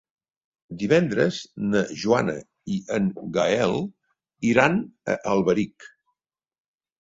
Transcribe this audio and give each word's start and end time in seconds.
Divendres 0.83 1.35
na 1.73 1.83
Joana 2.03 2.35
i 2.77 2.79
en 2.95 3.11
Gaël 3.37 3.77
iran 4.55 4.81
a 5.15 5.19
Alberic. 5.35 5.89